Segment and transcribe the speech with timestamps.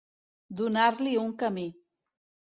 [0.61, 1.69] Donar-li un camí.